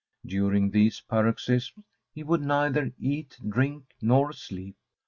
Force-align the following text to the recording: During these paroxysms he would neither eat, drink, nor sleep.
During 0.25 0.71
these 0.71 0.99
paroxysms 1.01 1.85
he 2.15 2.23
would 2.23 2.41
neither 2.41 2.91
eat, 2.97 3.37
drink, 3.47 3.93
nor 4.01 4.33
sleep. 4.33 4.75